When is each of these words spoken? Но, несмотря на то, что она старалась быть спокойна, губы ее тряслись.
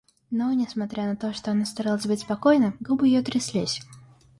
Но, 0.31 0.51
несмотря 0.53 1.05
на 1.05 1.15
то, 1.15 1.31
что 1.31 1.51
она 1.51 1.63
старалась 1.63 2.07
быть 2.07 2.21
спокойна, 2.21 2.73
губы 2.79 3.07
ее 3.07 3.21
тряслись. 3.21 3.81